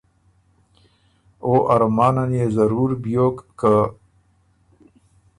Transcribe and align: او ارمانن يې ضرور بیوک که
او 1.43 1.53
ارمانن 1.73 2.29
يې 2.39 2.45
ضرور 2.55 2.91
بیوک 3.03 3.37
که 3.59 3.73